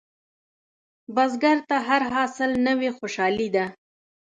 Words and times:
بزګر 1.15 1.57
ته 1.69 1.77
هر 1.87 2.01
حاصل 2.15 2.51
نوې 2.67 2.89
خوشالي 2.97 3.49
ده 3.55 3.65